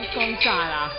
[0.00, 0.90] 你讲啥啦？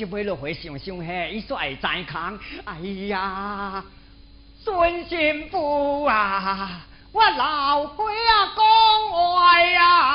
[0.00, 2.38] 就买落回想想嘿，伊煞会知空。
[2.64, 3.84] 哎呀，
[4.64, 6.80] 孙媳妇啊，
[7.12, 8.64] 我老鬼啊讲
[9.12, 10.09] 话呀，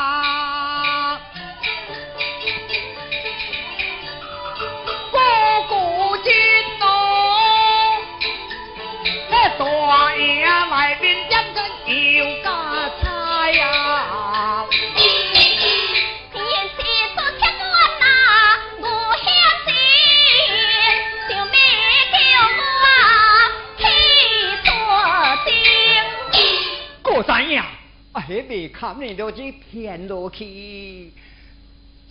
[28.55, 31.11] 你，看你都去骗落去，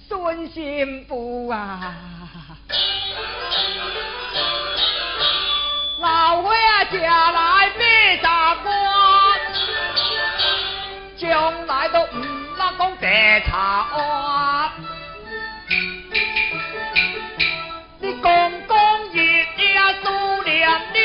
[0.06, 1.96] 孙媳妇啊！
[6.00, 8.74] 老伙啊，家来别杂官，
[11.16, 12.20] 将来都唔
[12.58, 14.70] 拉讲白茶碗。
[18.00, 18.76] 你公公
[19.14, 19.46] 爷爷
[20.02, 20.98] 苏良你，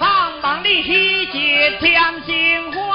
[0.00, 2.87] 盼望你喜结添心。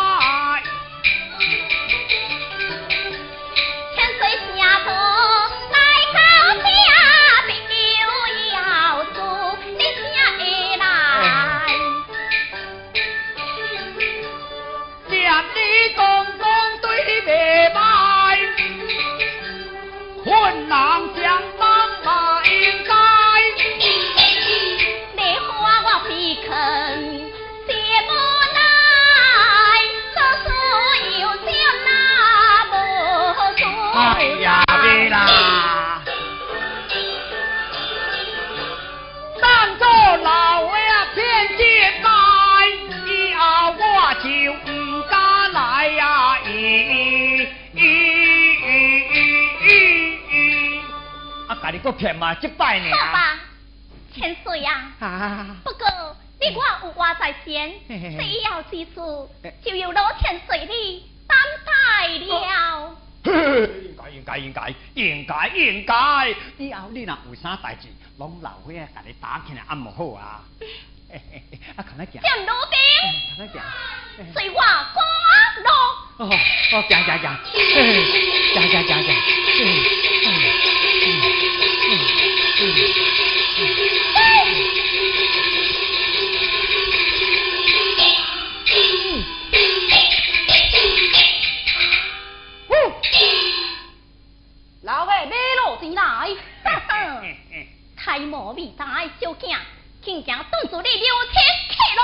[51.84, 52.90] 个骗嘛，即摆呢。
[52.96, 53.40] 好吧，
[54.16, 54.92] 千岁呀。
[55.00, 55.56] 啊。
[55.64, 58.96] 不过你我有话在先，必要之事
[59.64, 62.98] 就要老千岁你担待了。
[63.24, 65.96] 应该应该应该应该应该，
[66.58, 70.42] 以后你若有啥代志，拢老伙仔甲你打起来暗莫好啊。
[71.76, 72.22] 啊，看来行。
[72.22, 72.80] 正路边。
[73.38, 73.62] 看来行。
[74.34, 75.02] 随我过
[75.64, 75.70] 路。
[76.18, 76.22] 哦
[76.74, 77.26] 哦，行行行。
[78.54, 80.93] 行 行行行。
[94.82, 95.32] 老外马
[95.66, 96.36] 路前来，
[97.96, 99.58] 开模未大小囝，
[100.04, 101.36] 竟将挡住你流车
[101.70, 102.02] 客路，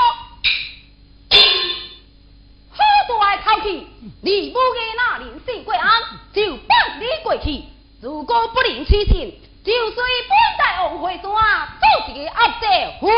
[2.71, 2.77] 好
[3.19, 3.85] 大的口气！
[4.21, 6.01] 你母的那年死过安，
[6.33, 7.63] 就放你过去。
[8.01, 13.09] 如果不能取信，就随本大王回山做一个阿姐夫。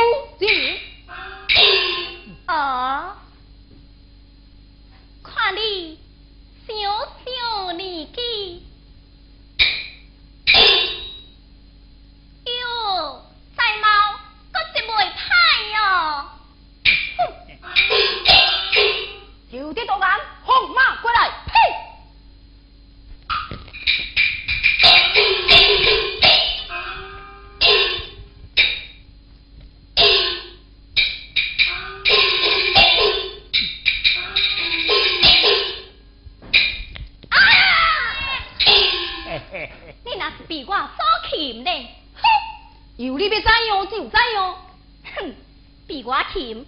[46.42, 46.66] him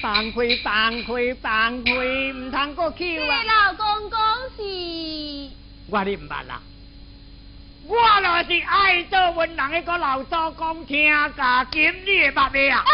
[0.00, 1.92] 放开，放开，放开，
[2.32, 3.20] 唔通过去啊！
[3.24, 4.18] 你老公公
[4.56, 4.62] 是？
[5.88, 6.60] 我你唔捌啦，
[7.86, 12.84] 我就是爱做文人那个老祖公听家今日捌未啊？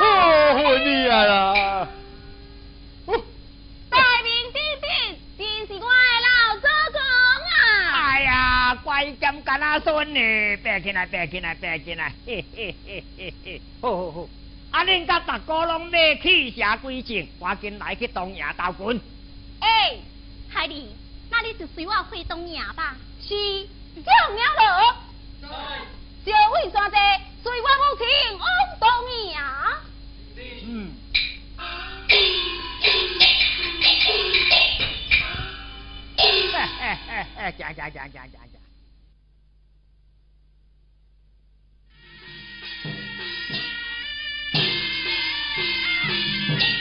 [0.00, 1.88] 哦，你啊啦！
[8.86, 14.28] 呀，乖兼干阿孙呢，别起来，别起来，别起来，嘿嘿嘿嘿嘿，好好好。
[14.70, 14.84] 啊！
[14.84, 19.00] 恁甲大哥拢要去下归正，赶紧来去东营斗军。
[19.60, 19.96] 哎，
[20.48, 20.94] 海丽，
[21.30, 22.96] 那你就随我回东营吧。
[23.20, 23.34] 是，
[23.96, 24.96] 叫苗乐。
[25.42, 25.48] 在。
[26.24, 26.96] 小伟山者，
[27.42, 28.06] 随我母亲
[28.38, 28.46] 往
[28.80, 28.88] 东
[29.24, 29.36] 营。
[30.68, 30.92] 嗯。
[36.18, 38.30] 哎哎哎哎，行行行行行。
[38.30, 38.65] 干
[46.46, 46.75] Thank you.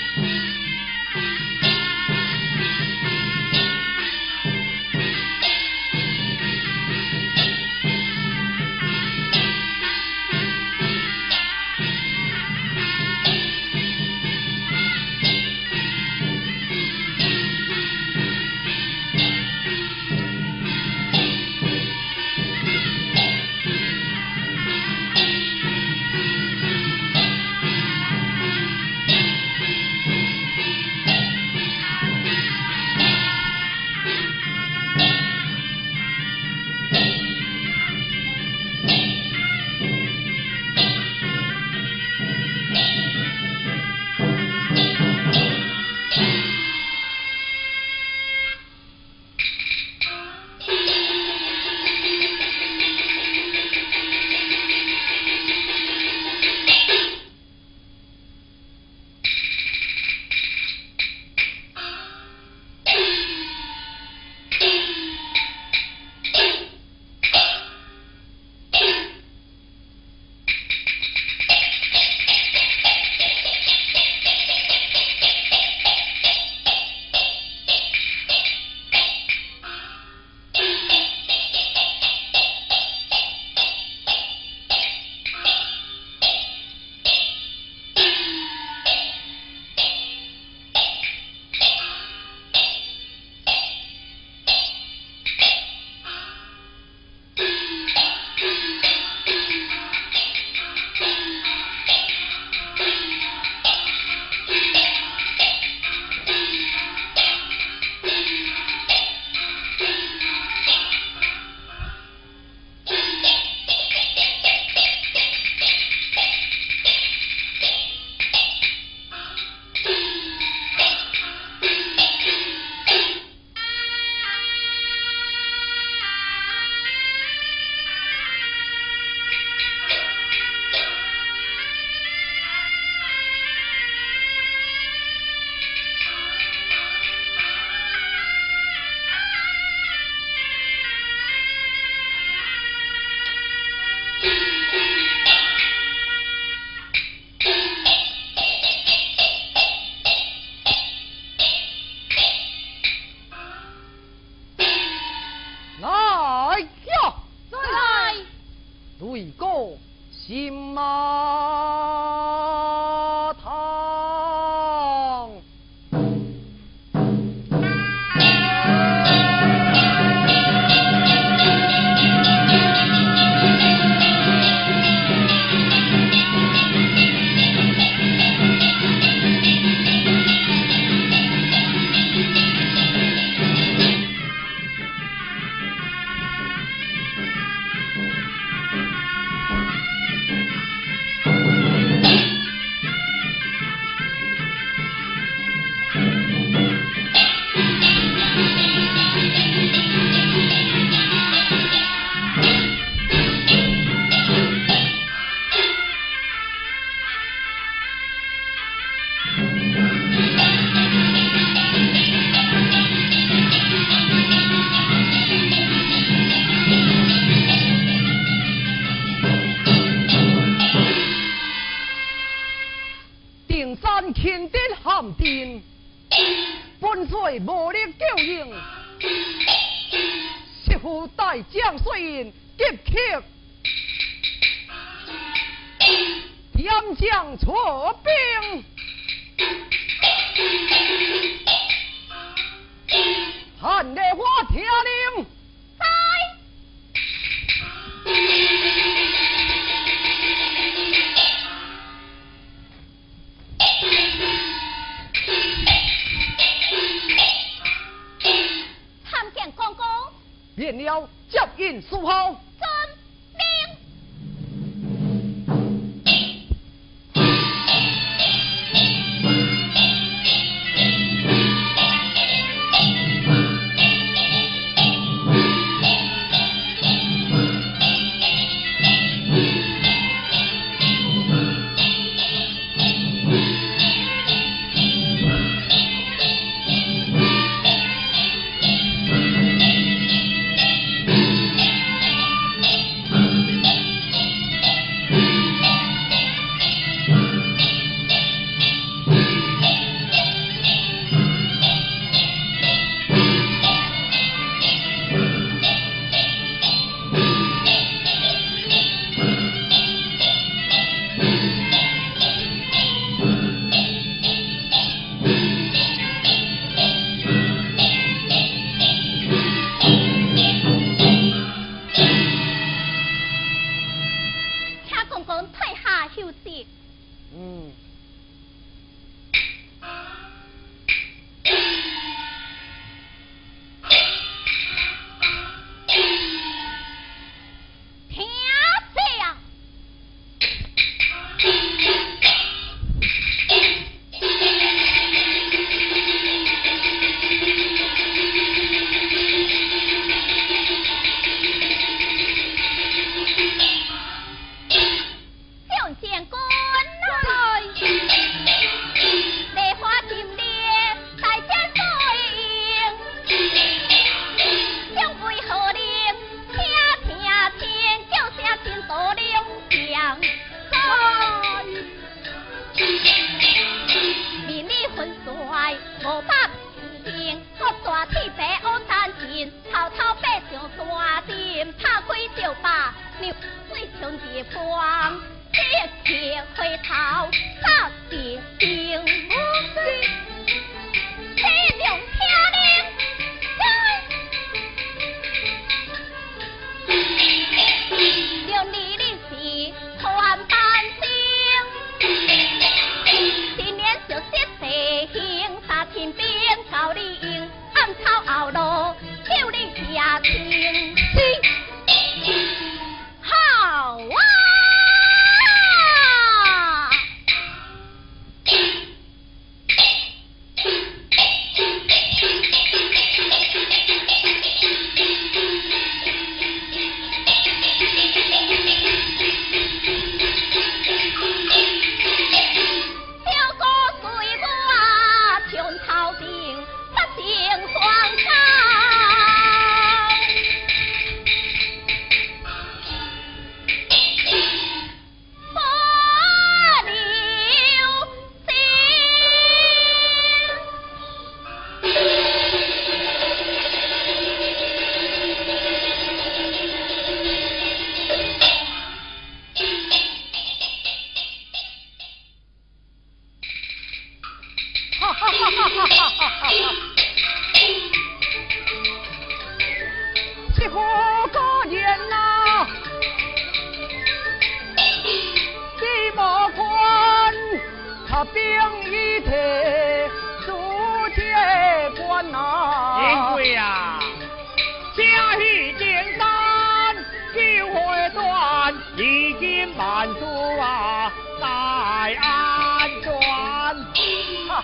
[260.96, 262.36] 变了，接应苏侯。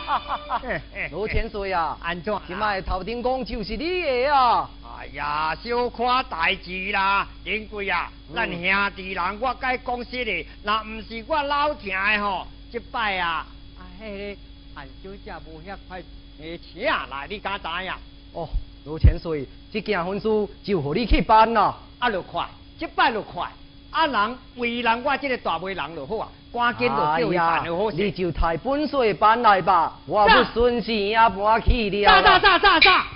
[1.12, 2.34] 罗千岁啊， 安怎？
[2.48, 4.70] 今麦头顶讲就是你的啊！
[5.00, 8.12] 哎呀，小看代志啦，珍贵啊！
[8.36, 13.46] 咱兄弟人，我该讲实的，若唔是我老听的吼，这摆啊，
[13.77, 14.38] 啊，迄个
[14.75, 16.01] 韩小姐无遐快
[16.39, 17.93] 诶请来，你敢知影？
[18.34, 18.48] 哦，
[18.86, 20.27] 罗千岁，这件婚事
[20.63, 22.48] 就和你去办咯，啊，就快，
[22.79, 23.50] 这摆就快。
[23.91, 32.21] 啊人为人我这个大媒人就好啊，赶紧就叫伊办就好你就抬本水办来吧，我不顺心也搬去了。
[32.21, 33.07] 咋咋咋咋咋？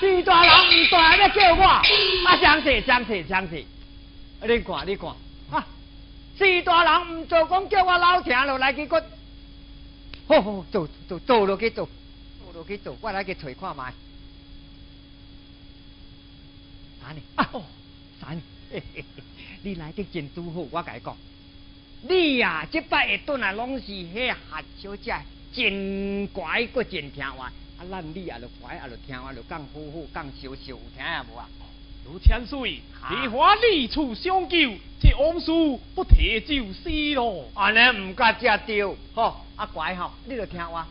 [0.00, 3.64] 是大人唔大要叫我，啊相谢相谢相谢，
[4.42, 5.10] 你看你看，
[5.50, 5.66] 啊，
[6.38, 8.96] 四大人唔做讲叫我老听落来，去骨，
[10.26, 11.86] 好好做做做落去做，
[12.42, 13.92] 做落去做，我来去找看卖。
[17.02, 17.20] 啥呢？
[17.36, 17.62] 啊哦，
[18.20, 18.40] 啥呢？
[18.72, 19.22] 嘿嘿嘿，
[19.62, 21.16] 你来得真拄好，我甲你讲，
[22.08, 24.36] 你呀，即摆下顿啊，拢是迄夏
[24.80, 25.14] 小姐，
[25.52, 27.52] 真乖，搁真听话。
[27.78, 31.48] 啊，咱你也就乖，也就听话，就讲好好，讲笑笑，有听下无啊？
[32.06, 32.80] 如千岁，
[33.10, 35.50] 梨花李处相救，这往事
[35.94, 37.48] 不提就死咯。
[37.54, 40.86] 安尼唔甲遮丢，吼，啊乖吼，你就听话。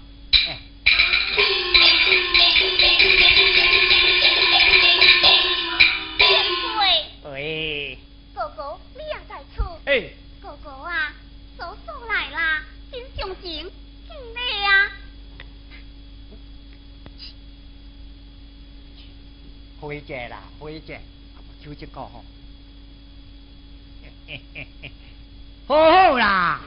[19.89, 20.93] 回家啦，回家，
[21.65, 22.23] 就一个吼，
[25.67, 26.62] 好好啦，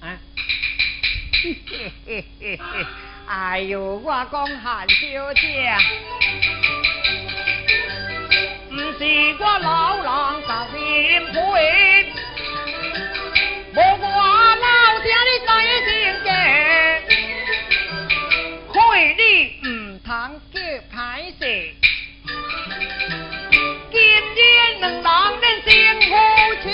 [0.00, 0.18] 啊，
[3.28, 5.72] 哎呦，我讲韩小姐，
[8.70, 10.76] 不是我老人甲心
[11.32, 11.38] 灰，
[13.72, 14.10] 无我
[14.56, 15.48] 老爹你在
[24.80, 25.72] 能让人心
[26.08, 26.14] 夫
[26.62, 26.68] 妻。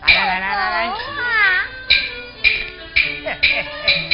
[0.00, 0.88] 来来来来来来。
[3.24, 3.38] 外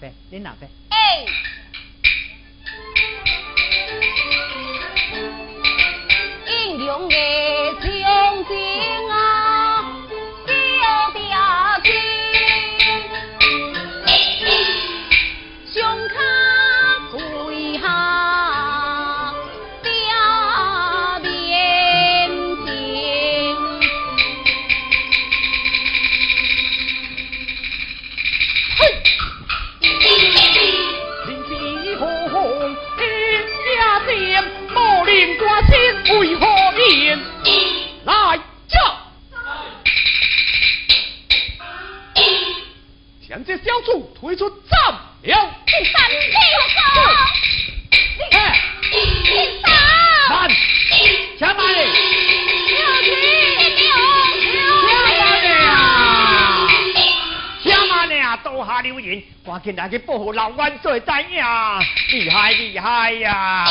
[0.00, 0.12] 边？
[0.30, 0.70] 你哪边？
[59.44, 61.80] 赶紧拿去保护老万，最知呀，
[62.12, 63.66] 厉害厉害呀！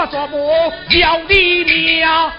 [0.00, 2.32] 我做不了你娘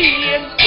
[0.00, 0.57] 边。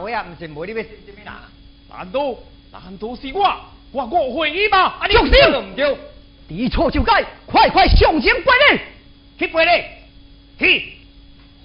[0.00, 1.32] 位啊，唔是无你要？
[1.88, 2.34] 难道
[2.72, 3.56] 难道是我？
[3.92, 4.94] 我误会你吗？
[5.00, 5.96] 啊，你讲都唔对，
[6.48, 8.80] 知错就改，快快向前拜礼，
[9.38, 9.84] 去拜礼，
[10.58, 10.92] 去。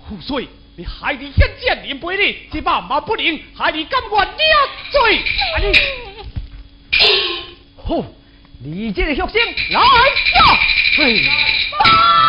[0.08, 4.44] 胡水，你害你先见你拜礼，这万万不能，害你甘愿你
[4.92, 5.18] 罪。
[5.54, 5.74] 啊你，
[7.84, 8.06] 好，
[8.64, 9.42] 你这个学生
[9.72, 10.60] 来呀！
[11.00, 12.21] 哎。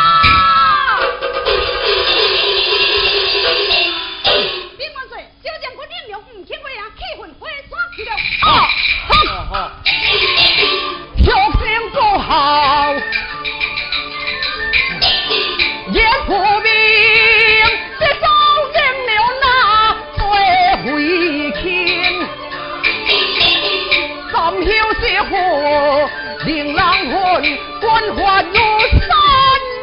[27.92, 28.56] 魂官还如
[28.90, 29.06] 山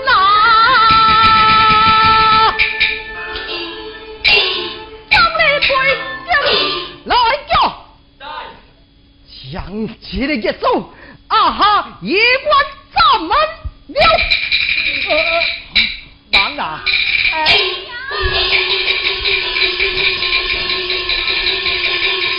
[0.06, 0.08] 呐。
[5.12, 5.70] 当你归
[6.26, 6.32] 京
[7.06, 7.14] 来
[7.48, 7.54] 叫。
[9.52, 9.56] 将
[10.02, 10.66] 这个一走，
[11.28, 12.50] 啊哈，一关
[12.94, 13.30] 咱们
[13.90, 13.98] 了。
[16.32, 16.62] 忙啦！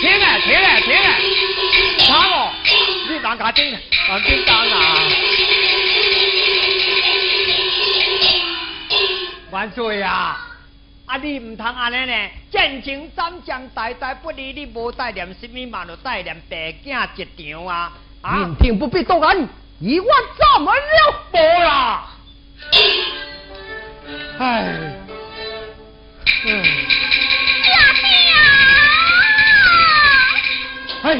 [0.01, 0.99] 停啊停啊停啊！
[1.99, 2.51] 啥哦，
[3.09, 3.77] 你忙卡丁，
[4.09, 5.03] 忙叮当啊！
[9.61, 10.47] 万岁啊！
[11.05, 12.29] 啊，你唔通安尼呢？
[12.51, 15.85] 战情斩将代代不离，你无带念什么嘛？
[15.85, 17.93] 就带念白囝一场啊！
[18.23, 19.47] 啊明，天不必多言，
[19.79, 20.81] 一关咱们了。
[21.31, 22.07] 无啦！
[24.39, 24.95] 唉，
[26.45, 26.63] 嗯，
[31.03, 31.13] 家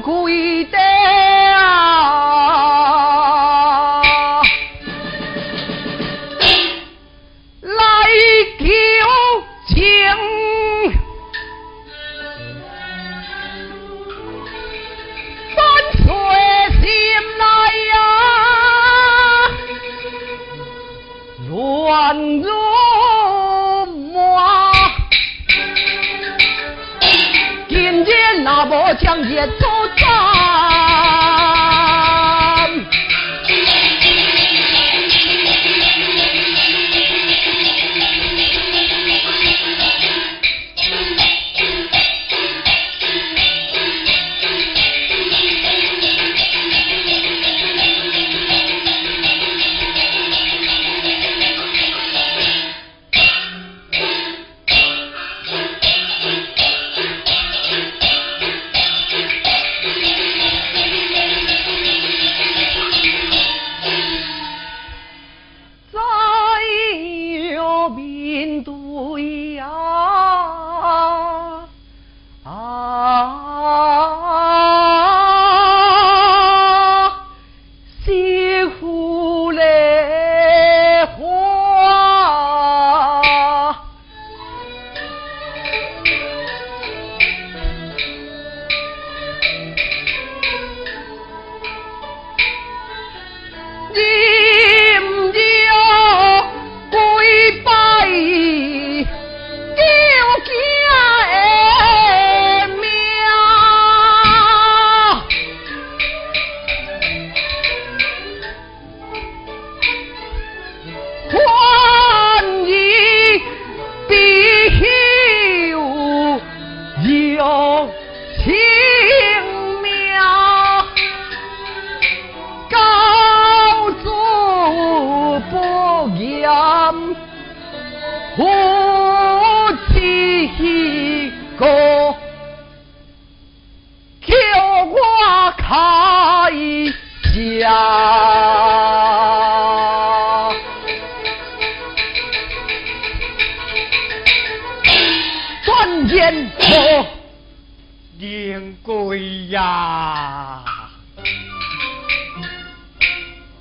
[0.00, 0.78] 故意的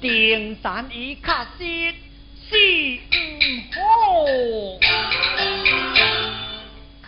[0.03, 1.93] 定山一卡西
[2.49, 2.57] 是
[3.15, 3.15] 唔
[3.71, 3.79] 好，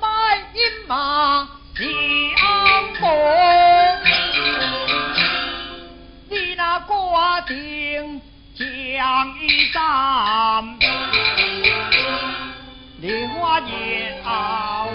[0.00, 0.06] 买
[0.52, 1.84] 一马相
[3.00, 3.02] 逢，
[6.28, 8.20] 你那挂定
[8.56, 8.66] 将
[9.40, 9.80] 一战，
[13.00, 14.88] 梨花叶傲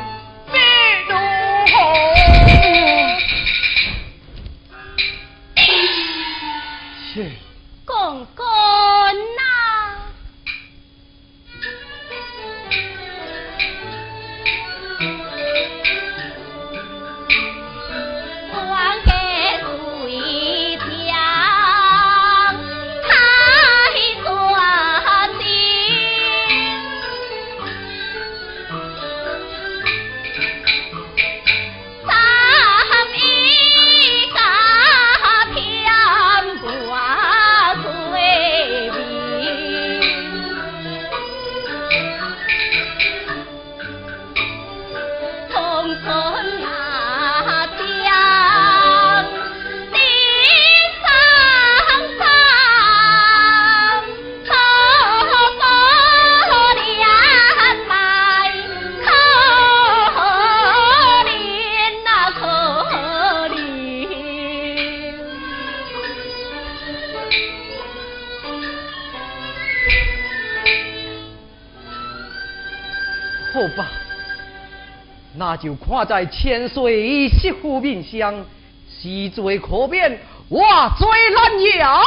[75.49, 78.45] 那就看在千岁媳妇面上，
[78.87, 82.03] 死罪可免，话罪难扬。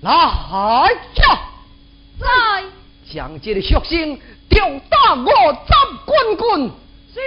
[0.00, 0.10] 来
[1.16, 1.38] 呀！
[2.18, 2.64] 来，
[3.12, 4.18] 将这个血腥
[4.48, 5.76] 吊打我斩
[6.06, 6.70] 滚滚。
[7.12, 7.20] 是，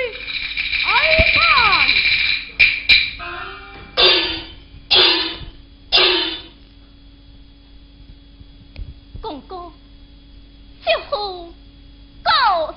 [0.88, 0.90] 哎
[1.36, 1.88] 看。
[9.22, 9.72] 公公，
[10.84, 11.54] 媳妇
[12.24, 12.74] 告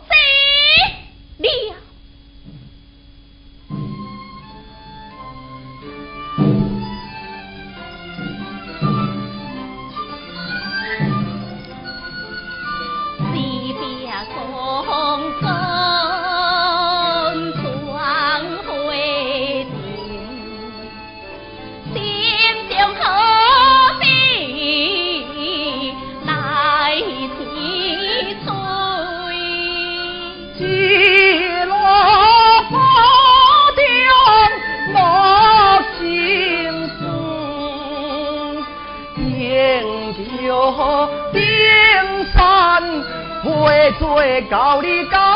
[44.02, 45.31] 最高的高